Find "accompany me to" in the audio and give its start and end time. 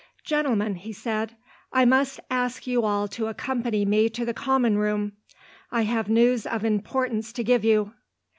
3.27-4.25